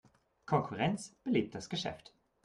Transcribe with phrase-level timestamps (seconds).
[0.47, 2.11] Konkurrenz belebt das Geschäft.